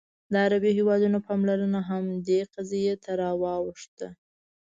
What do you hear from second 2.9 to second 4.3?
ته واوښته.